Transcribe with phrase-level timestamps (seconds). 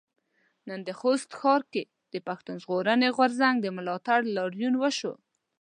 [0.67, 5.13] نن د خوست ښار کې د پښتون ژغورنې غورځنګ په ملاتړ لاريون وشو.